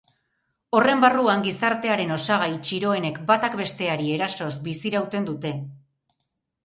Horren 0.77 1.03
barruan, 1.03 1.43
gizartearen 1.47 2.15
osagai 2.15 2.49
txiroenek 2.69 3.21
batak 3.33 3.59
besteari 3.63 4.09
erasoz 4.17 4.51
bizirauten 4.69 5.29
dute. 5.33 5.53